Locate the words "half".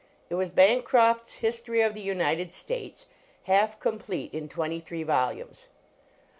3.43-3.79